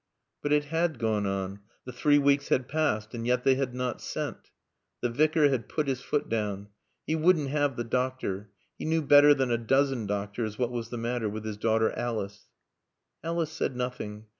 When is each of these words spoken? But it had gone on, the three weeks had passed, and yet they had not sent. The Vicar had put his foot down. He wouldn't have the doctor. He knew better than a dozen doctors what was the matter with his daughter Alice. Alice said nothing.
But 0.41 0.51
it 0.51 0.63
had 0.63 0.97
gone 0.97 1.27
on, 1.27 1.59
the 1.85 1.91
three 1.91 2.17
weeks 2.17 2.49
had 2.49 2.67
passed, 2.67 3.13
and 3.13 3.27
yet 3.27 3.43
they 3.43 3.53
had 3.53 3.75
not 3.75 4.01
sent. 4.01 4.49
The 5.01 5.09
Vicar 5.09 5.49
had 5.49 5.69
put 5.69 5.87
his 5.87 6.01
foot 6.01 6.27
down. 6.27 6.69
He 7.05 7.15
wouldn't 7.15 7.49
have 7.49 7.75
the 7.75 7.83
doctor. 7.83 8.49
He 8.79 8.85
knew 8.85 9.03
better 9.03 9.35
than 9.35 9.51
a 9.51 9.59
dozen 9.59 10.07
doctors 10.07 10.57
what 10.57 10.71
was 10.71 10.89
the 10.89 10.97
matter 10.97 11.29
with 11.29 11.45
his 11.45 11.57
daughter 11.57 11.91
Alice. 11.91 12.47
Alice 13.23 13.51
said 13.51 13.75
nothing. 13.75 14.25